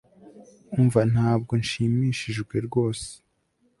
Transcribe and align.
Umva 0.75 1.01
ntabwo 1.13 1.53
nshimishijwe 1.61 2.55
rwose 2.67 3.09